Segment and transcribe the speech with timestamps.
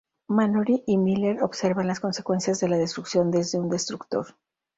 [0.29, 4.25] Mallory y Miller observan las consecuencias de la destrucción desde un destructor.